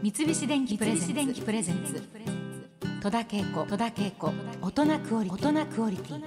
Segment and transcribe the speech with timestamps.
[0.00, 2.00] 三菱電機プレゼンツ。
[3.02, 3.66] 戸田恵子。
[4.62, 6.22] 大人クオリティ。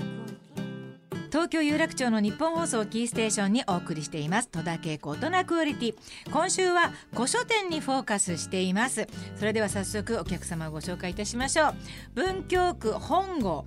[1.29, 4.49] 東京有楽町の日本放送キーステーションにお送りしています。
[4.49, 5.11] 戸田恵子。
[5.11, 5.95] 大人クオリティ。
[6.33, 9.07] 今週は古書店にフォーカスしています。
[9.37, 11.75] それでは早速お客様をご紹介いたしましょう。
[12.13, 13.65] 文京区本郷。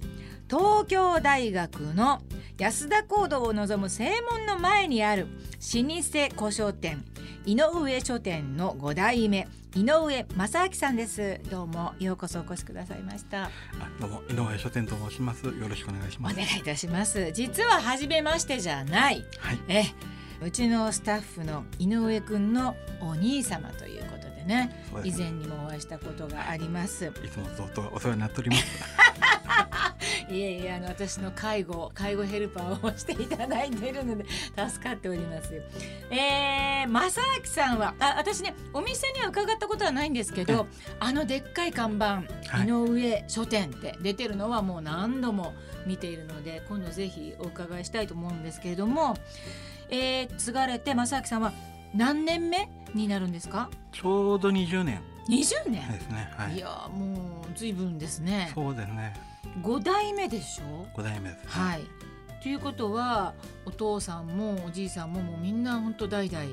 [0.50, 2.21] 東京大学の
[2.59, 5.27] 安田講堂を望む正門の前にある
[5.75, 6.02] 老舗
[6.36, 7.02] 古書店
[7.47, 11.41] 井上書店の5代目井上正明さんです。
[11.51, 13.51] どうもようこそお越しくださいました。
[14.01, 15.45] どうも井上書店と申します。
[15.45, 16.32] よろしくお願いします。
[16.32, 17.32] お願いいたします。
[17.32, 19.25] 実は初めましてじゃない。
[19.39, 19.59] はい。
[19.68, 19.85] え
[20.41, 24.85] うちのスタッフの井上くんのお兄様ということでね。
[24.89, 27.13] 以そうです前にもお会いしたことがあります。
[27.23, 27.29] い。
[27.29, 28.65] つもずっとお世話になっております
[30.31, 34.25] いえいえあの私の介護介護ヘルパーをしていただいているので
[34.69, 35.62] 助かっておりますよ。
[36.11, 40.67] えー、正明さんはあ私ねお店には伺ったことはないんですけど
[41.01, 42.67] あのでっかい看板、はい。
[42.67, 45.53] 井上書店って出てるのはもう何度も
[45.87, 49.17] 見ているので今度ぜひお伺いしたいと思うんですけれども、
[49.91, 51.53] えー、継がれて正明さんは
[51.95, 53.69] 何年目になるんですか？
[53.93, 55.01] ちょうど20年。
[55.29, 56.57] 20年、ですねはい。
[56.57, 57.19] い、やーもう
[57.55, 58.51] 随分ですね。
[58.55, 59.15] そうですね
[59.63, 61.85] 5代目でしょ？5代目ですはい。
[62.43, 66.45] ということはお父さんもおじいさんももうみんな本当代々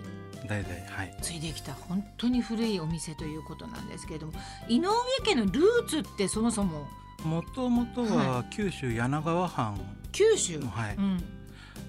[0.47, 1.17] 代々はい。
[1.21, 4.33] 継いできた本当に古いお店ということなんですけれども
[4.67, 4.87] 井上
[5.25, 6.87] 家のルーツってそもそも？
[7.23, 9.79] もともとは九州柳川藩。
[10.11, 10.95] 九州、のはい。
[10.95, 11.17] うん、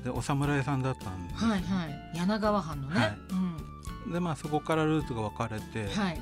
[0.04, 2.16] でお侍さんだったんです、はいはい。
[2.16, 3.18] 柳川藩のね、はい。
[4.06, 4.12] うん。
[4.12, 6.20] でまあそこからルーツが分かれて、はい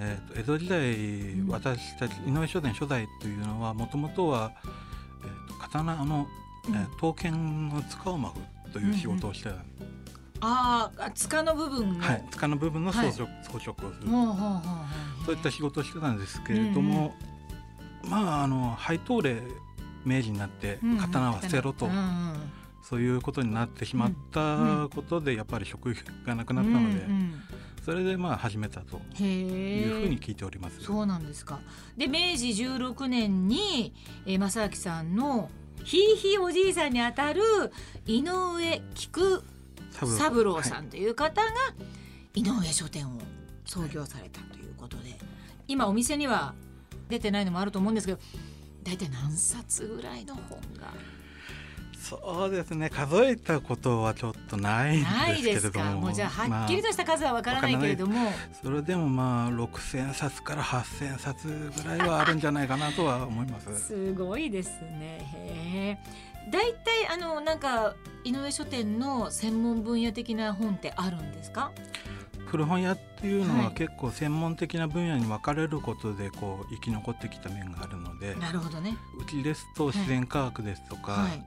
[0.00, 0.94] えー、と江戸時代、
[1.34, 6.26] ん私たち井上書店初代というのはもともとは、えー、と刀の、
[6.68, 8.34] えー刀剣の塚を巻
[8.66, 9.56] くという仕事をしてた、
[10.40, 14.08] あーあ塚の部分の、はい、塚の部分の装飾,、装飾をする。
[15.26, 17.14] そういった仕事をしてたんですけれども、
[18.04, 19.42] まああの配当例
[20.04, 20.98] 明治になってうんうん。
[20.98, 22.34] 刀は捨てろと、うんうん。
[22.82, 27.42] そういうことになってしまったことでやっぱり職業がなくなったので、うんうん
[27.88, 30.82] それでまあ始めたとへいうふうえに聞いております。
[30.82, 31.58] そうなんですか。
[31.96, 33.94] で明治16年に、
[34.26, 35.48] えー、正明さんの
[35.84, 37.40] ひいひいおじいさんにあたる
[38.04, 39.42] 井上菊
[39.92, 41.48] 三三郎さんという方が
[42.34, 43.12] 井上書店を
[43.64, 45.18] 創業されたということで、
[45.66, 46.52] 今お店には
[47.08, 48.20] 出てないのもあると思うんですけど
[48.82, 50.92] 大体何冊ぐらいの本が
[52.08, 55.04] そうですね数えたことはちょっとないん
[55.42, 58.32] でですけれどももうじゃあはっきりとした数はわからないけれども、まあ
[58.62, 63.78] それでもまあ6,000冊から8,000冊ぐらいはあるんじゃないかなとは思います。
[63.78, 65.20] すごいですね。
[65.34, 65.98] へ
[66.46, 66.50] え。
[66.50, 67.94] だいたいあのなんか
[68.24, 71.72] 井上書店の専門分野的な本ってあるんですか？
[72.46, 78.96] 古本屋っていうのははい結構専門的な分野に分かれることでこう生き残ってきた面があるのでなるほどね。
[79.20, 81.44] うちですと自然科学ですとか、はい。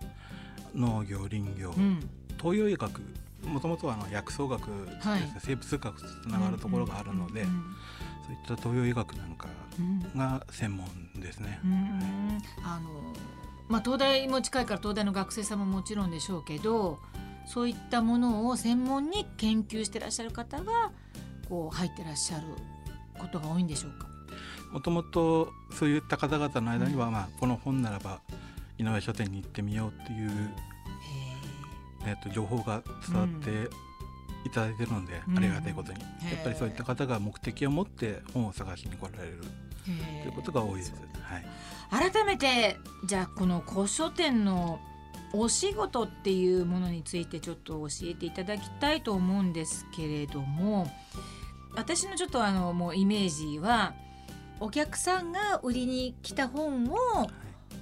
[0.76, 2.00] 農業林業、うん。
[2.40, 3.02] 東洋医学
[3.46, 7.76] もともとはあの薬草学はい生物学とつながるところがあるので、うん
[8.24, 9.48] そういった東洋医学なんか
[9.80, 10.88] うんが専門
[11.20, 11.60] ですね。
[11.66, 12.90] うんうんあの
[13.68, 17.00] まあ東大も近いから東大の学生さんももちろんでしょうけど、
[17.48, 20.92] そういったものを専門に研究してらっしゃる方が
[21.50, 22.44] こう入ってらっしゃる
[23.18, 24.08] ことが多いんでしょうか？
[24.72, 28.22] もともとそういった方々の間には、まあ、この本ならば
[28.82, 30.32] 井上書店に行ってみようっていう、
[32.06, 33.70] えー、と情報が伝わって
[34.44, 35.38] いただいているので、うん。
[35.38, 39.44] ありがたいことに、へやーっぱりそういった方が目的を持って本を探しに来られる
[39.86, 40.94] ということが多いです。
[41.92, 44.80] はい、改めてじゃあこの古書店の
[45.34, 50.92] お仕事っていうものについてちょっと教えていただきたいと思うんですけれども
[51.74, 53.94] 私のちょっとあのもうイメージは
[54.60, 57.30] お客さんが売りに来た本を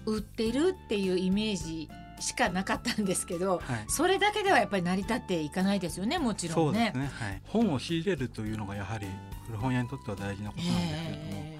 [0.05, 1.89] 売ってるっていうイメージ
[2.19, 3.85] しかなかったんですけどはい。
[3.87, 6.91] それだけではやっぱり成り立っていかないですよねもちろんね。
[6.95, 9.07] ね、はい、本を仕入れるというのがやはり
[9.47, 11.59] 古本屋にとっては大事なことなんですけれどもへ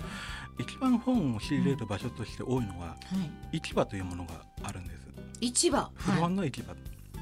[0.60, 3.22] 一番本を仕入れる場所として多いのはえは
[3.54, 5.00] い、市場というものがあるんです。
[5.42, 6.76] 市場、古はい本の市場、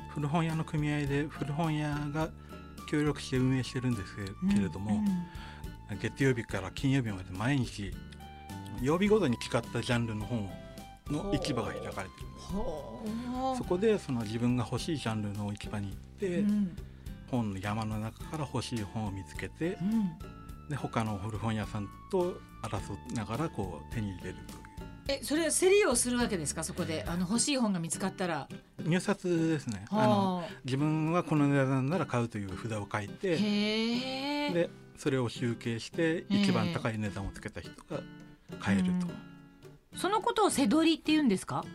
[0.09, 2.29] 古本屋の組合で古本屋が
[2.89, 4.15] 協力して運営してるんです
[4.49, 5.03] けれども、
[6.01, 7.93] 月曜日から金曜日まで毎日
[8.81, 10.49] 曜日ごとに使ったジャンルの本
[11.11, 12.27] の市場が開かれてる
[13.57, 16.77] そこでその自分が欲しいジャンルの市場に行って、うん。
[17.29, 20.69] 本の山の中から欲しい本を見つけてうん。
[20.69, 24.59] で他の古本屋さんと争いながらこう手に入れるという。
[25.09, 26.63] えそれ競りをするわけですか？
[26.63, 27.05] そこで。
[27.07, 28.47] あの欲しい本が見つかったら。
[28.83, 29.85] 入札ですね。
[29.89, 38.01] あのは自分はこの値段なら買うという札を書いあてでそれを集計して一番高い値段をつけた人が
[38.59, 39.07] 買えると。
[39.97, 41.65] そのことを背取りって言うんですか？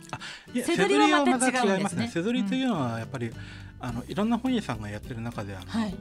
[0.53, 1.51] いや背取りはまた違うんですね。
[1.53, 2.07] 背取りはまた違いますね。
[2.13, 3.31] 背取りというのはやっぱり、
[3.79, 5.95] あのいろんな本屋さんがやってる中であの、はい、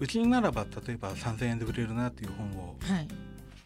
[0.00, 3.08] うちならば例えば3,000円で売れるなっていう本をはい。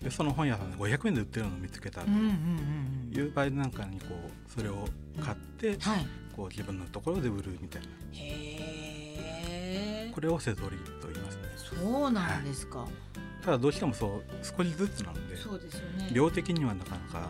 [0.02, 4.86] でその本屋さんで500円で売ってるのを見つけたとうんうんうんいう場合なんかにこうそれを
[5.20, 6.06] 買ってうんはい。
[6.36, 7.88] こう自分のところで売るみたいな。
[8.12, 11.42] へえこれを背取りと言いますね。
[11.56, 12.86] そうなんですか、
[13.44, 16.10] ただどうしてもそう少しずつなのでそうですよね。
[16.12, 17.28] 量的にはなかなか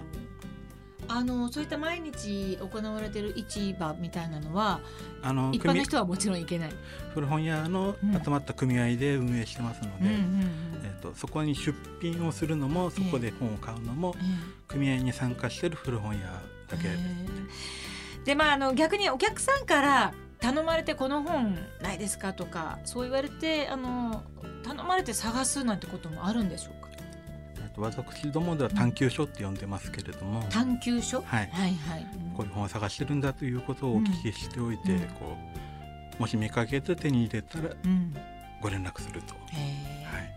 [1.09, 4.81] あのそういった毎日行われてる市場みたいなのは
[5.23, 6.73] あの一般の組人はもちろん行けない。
[7.15, 8.23] 古本屋のうん。
[8.23, 10.51] 集まった組合で運営してますので、うんうんうん。
[10.85, 14.15] えー、とそこに出品をするのもそこで本を買うのも、
[14.67, 16.21] 組合に参加してる古本屋
[16.69, 24.23] だけ、へーでまああの逆にお客さんから頼まれてこの本ないですかとかそう言われてあの
[24.63, 26.78] 頼まれて探すなんてこともあるんでしょう
[27.79, 31.23] 私どもでは探求書って呼んでますけれども、探求書？
[31.23, 31.49] はい。
[31.53, 32.07] はいはい。
[32.37, 35.01] こういう本を探してるんだということをお聞きしておいて、うん。
[35.01, 35.37] こ
[36.19, 38.15] うもし見かけて手に入れたらうん。
[38.61, 39.35] ご連絡すると。
[39.35, 39.45] はい。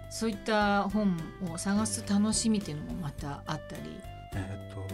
[0.10, 1.18] そういった本
[1.52, 3.82] を探す楽しみっていうのもまたあったり？
[4.36, 4.88] えー、と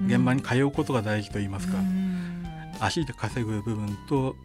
[0.00, 0.06] うん。
[0.06, 2.44] 現場に通うことが大事と言いますか、うん。
[2.80, 4.36] 足で稼ぐ部分と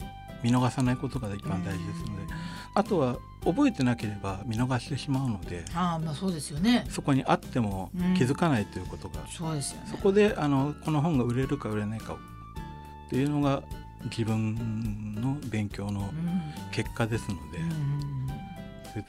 [0.44, 2.34] 見逃さないことが一番大事ですので、
[2.78, 13.64] あとは覚えてなければ見逃してしまうのでああまあそうですよねそこにあっても気づかないということが、そうですよねそこであのこの本が売れるか売れないかっていうのが
[14.12, 16.42] 自分の勉強のうん
[16.72, 17.98] 結果ですので、うん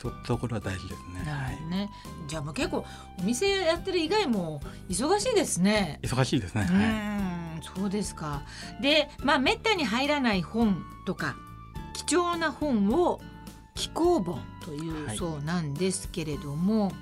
[0.00, 1.22] そういうところは大事ですね。
[1.24, 1.88] なはいね。
[2.26, 2.84] じゃあもう結構
[3.18, 4.60] お店やってる以外も
[4.90, 5.98] 忙しいですね。
[6.02, 6.66] 忙しいですね。
[6.68, 8.42] うはいん、そうですか。
[8.82, 11.36] で、まあめったに入らない本とか
[12.06, 13.20] 貴重な本を
[13.78, 15.16] 紀行本というはい。
[15.16, 16.92] そうなんですけれども、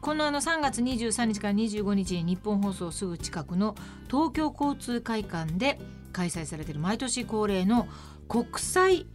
[0.00, 3.74] このあの3月23日から25日に日本放送すぐ近くの
[4.10, 5.78] 東京交通会館で
[6.12, 7.86] 開催されている毎年恒例の
[8.28, 9.06] 国際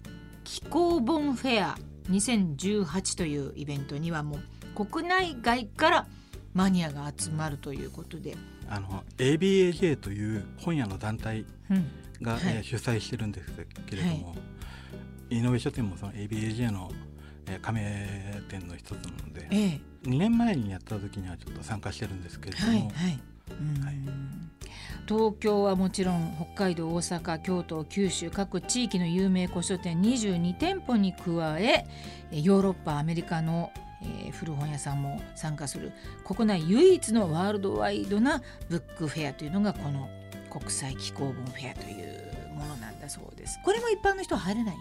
[0.43, 1.77] 気候本フェア
[2.09, 4.37] 2018というイベントにはも
[4.77, 6.07] う国内外から
[6.53, 8.35] マニアが集まるということで、
[8.69, 11.85] あの ABAJ という本屋の団体うん。
[12.21, 12.41] が、はい。
[12.45, 13.51] えー主催してるんです
[13.87, 14.35] けれども、
[15.37, 16.91] 井上書店もその ABAJ の、
[17.47, 18.95] えー加盟店の一つな
[19.25, 20.09] のでええ。
[20.09, 22.89] 2年前にやった時にはちょっと参加してるんですけれども、はいはい、
[23.59, 23.83] うん。
[23.83, 23.95] はい
[25.05, 31.85] 東京はもちろん北海道大阪京都九州各地域の有名古書店22店舗に加え
[32.31, 33.71] えヨーロッパアメリカの、
[34.01, 35.91] えー古本屋さんも参加する。
[36.25, 40.09] 国内唯一のワールドワイドなブックフェアというのがこの
[40.49, 43.59] 国際気候本フェアというものなんだそうです。
[43.63, 44.75] これも一般の人は入れない？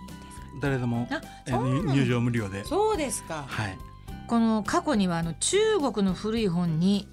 [0.61, 1.09] 誰でも、
[1.47, 3.45] 入場無料で、そうですか。
[3.49, 3.79] はい、
[4.29, 5.57] この過去にはあの中
[5.93, 7.09] 国の古い本に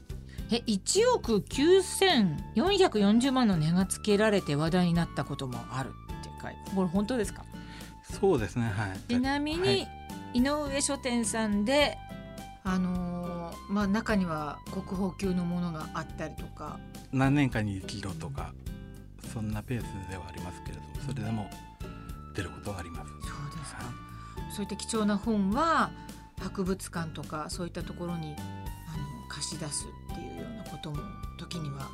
[0.51, 1.39] え1億
[2.55, 5.91] 9440万の値がつけられて話題になったこともあるっ
[6.23, 7.43] て書いてこれ本当ですか？
[8.19, 8.99] そうですねはい。
[9.07, 9.87] ちなみに、はい。
[10.33, 11.97] 井上書店さんで
[12.63, 16.79] あのーまあ中には国宝級のものがあったりとか。
[17.11, 18.53] 何年かに一度とか
[19.33, 21.49] そんなペースではありますけれどもそれでも
[22.35, 23.11] 出ることはあります。
[24.55, 25.91] そういった貴重な本は
[26.39, 30.97] 博物館とかそういったところにあの貸し出すっていうようなことも
[31.37, 31.87] 時には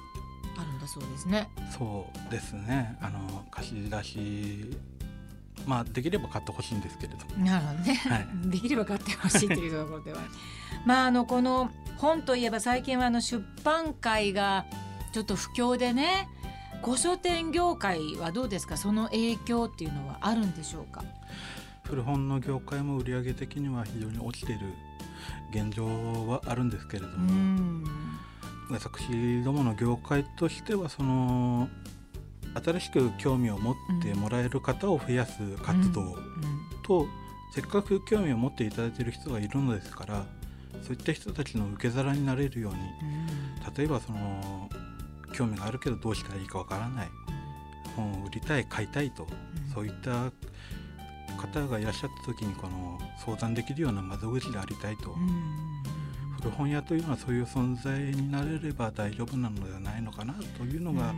[0.57, 1.49] あるんだそうですね。
[1.57, 2.97] いそうですね。
[3.01, 4.77] あの貸し出し
[5.65, 8.27] まあできれば買ってほしいんですけれども、なるほどね、はい。
[8.49, 10.19] できれば買ってほしいというところでは。
[10.85, 14.65] まああのこの本といえば最近はあの出版界が
[15.11, 16.29] ちょっと不況でね。
[16.83, 18.77] 古書店業界はどうですか？
[18.77, 21.03] その影響っていうのはあるんでしょうか？
[21.87, 24.61] 古本の業界も売上的には非常に落ちている
[25.51, 25.85] 現状
[26.27, 27.83] はあるんですけれどうも、ん。
[28.69, 31.69] 私どもの業界としてはその
[32.63, 36.17] 新しく興味を持ってもらえる方を増やす活動
[36.83, 37.05] と、
[37.53, 40.25] せっかく興味を持っていただいている人がいるのですから
[40.81, 42.79] そういった人たちの受け皿になれるように
[43.77, 44.69] 例えばその
[45.33, 47.09] 興味があるけどどうしたらいいかわからない
[47.95, 49.27] 本を売りたい買いたいと、
[49.73, 50.31] そういった
[51.35, 55.15] 方がいらっしゃった時にこの相談できるような窓口でありたいと、
[56.39, 61.13] 古本屋というのはそういう存在になれれば大丈夫なのではないのかなというのが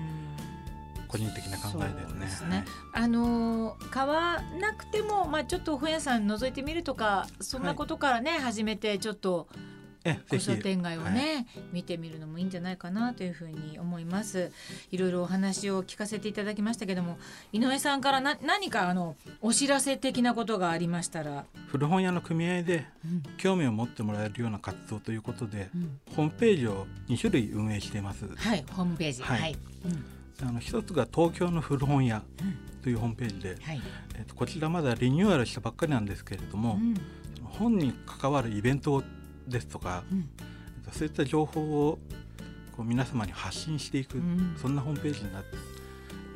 [1.08, 2.28] 個人的な考えですね。
[2.28, 9.77] すねあのー買わなくても、まあ、ちょっと本屋さん覗いてみるとかそんなことからね、始めてちょっとえ
[10.30, 11.64] 古書店街をね、はい。
[11.74, 14.52] 見てみるのもいいんじゃないかなというふうに思います。
[14.92, 17.18] いろいろお話を聞かせていただきましたけども
[17.52, 23.24] 井上さんからな何かあのお知らせ的なことがありましたら、古本屋の組合でうん。
[23.38, 26.00] 興味を持ってもらえるような活動ということでうん。
[26.16, 28.26] ホームページを2種類運営しています。
[28.36, 29.22] はいホームページ。
[29.22, 29.52] は、はい。
[29.52, 30.48] いうん。
[30.48, 32.22] あの一つが東京の古本屋
[32.84, 33.82] というホームページで、はい。
[34.18, 36.96] えっとこちらまだリニューアルしたばっかりなんですけれども、うん。
[37.44, 39.04] 本に関わるイベント
[39.48, 40.20] ですとか、うん。
[40.20, 40.22] え
[40.82, 42.00] っとそういった情報を
[42.76, 44.56] こう皆様に発信していく、うん。
[44.62, 45.44] そんなホームページにな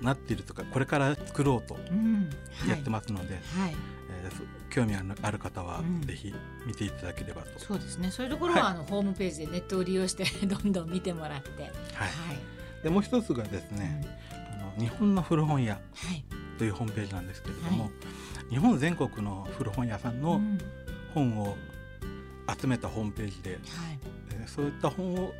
[0.01, 2.29] なっているとかこれから作ろうとうん。
[2.67, 3.75] やってますので、はい、
[4.23, 6.01] えーそ興味ある方はうん。
[6.01, 6.33] ぜひ
[6.65, 8.09] 見ていただければと、そうですね。
[8.09, 8.73] そういうところは、はい。
[8.73, 11.63] あのホームページでネットを利用して どんどん見てもらって。
[11.63, 11.71] はい。
[11.71, 12.39] はい、
[12.83, 13.77] でもう一つがですうん。
[13.77, 16.23] ね、あの日本の古本屋はい。
[16.57, 18.49] というホームページなんですけれども、はい。
[18.49, 20.57] 日本全国の古本屋さんのうん。
[21.13, 21.57] 本を
[22.59, 23.59] 集めたホームページで、はい。
[24.31, 25.33] えーそういった本を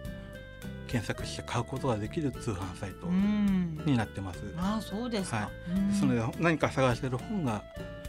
[0.88, 3.81] 検索して買うことができる通販サイトうん。
[3.86, 4.39] になってます。
[4.58, 5.72] ああそうですか、はい。
[5.72, 5.88] うん。
[5.89, 7.63] ですので何か探している本が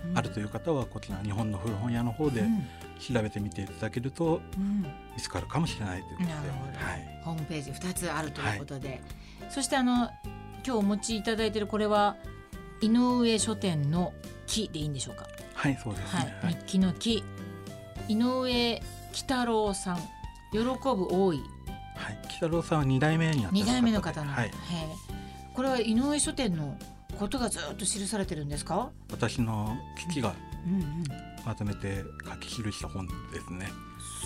[0.05, 2.67] うんあるという方はこちら日本の古本屋の方でうん。
[2.99, 4.83] 調べてみていただけるとうん。
[4.83, 9.01] 見つかるかもしれないということで、はい、ホームページ2つあるということで、
[9.49, 10.11] そしてあの今
[10.65, 12.17] 日お持ちいただいているこれは
[12.81, 14.13] 井上書店の
[14.47, 15.27] 木でいいんでしょうか？
[15.55, 16.27] はい、そうですはい。
[16.27, 16.55] ね。、はい。
[16.55, 17.23] 日記の木
[18.13, 19.97] 井上喜太郎さん。
[20.53, 21.41] 喜ぶ多い。
[21.97, 24.51] はい、北郎さんは二代目になった2代目の方なんで、はい
[25.55, 26.77] これは井上書店の
[27.19, 29.77] ことがずっと記されてるんですか、私の
[30.11, 30.35] 父が
[31.45, 33.71] まとめて書き記した本ですね。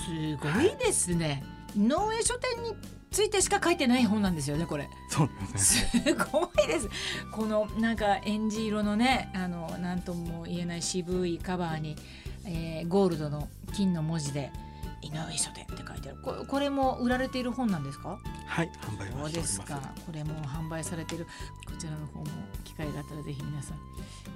[0.05, 1.45] すごいですね、
[1.77, 2.77] 井上書店に
[3.11, 4.89] ついてしか書いてない本なんですよねこれ。
[5.11, 6.03] そうですね。
[6.03, 6.89] すごいです。
[7.33, 11.97] このなんかエンジ色のねあの何とも言えない渋いカバーに、
[12.47, 14.53] えーゴールドの金の文字で
[15.03, 16.19] 「井上書店」って書いてある。
[16.23, 18.19] これこれも売られている本なんですか？
[18.47, 19.59] はい、販売そうはしております。
[19.59, 19.95] ですか。
[20.07, 21.27] これも販売されている。
[21.67, 22.27] こちらの方も
[22.65, 23.79] 機会があったらぜひ皆さん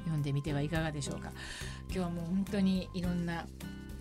[0.05, 1.31] 読んでみてはいかがでしょうか。
[1.87, 3.47] 今日はもう本当にいろんな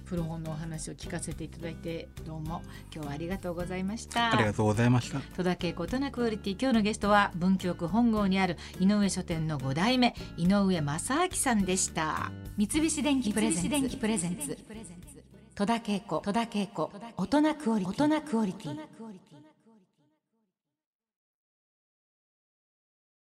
[0.10, 2.64] 古本のお話を聞かせていただいてどうも。
[2.92, 4.34] 今日はありがとうございました。
[4.34, 5.20] ありがとうございました。
[5.38, 12.32] 戸田恵子大人クオリティ今日のゲストは文京区本郷にある井上書店の5代目井上正明さんでした。
[12.58, 13.62] 三菱電機プレゼ
[14.30, 14.58] ンツ。
[15.54, 16.32] 戸田恵子大
[17.28, 18.80] 人クオリティ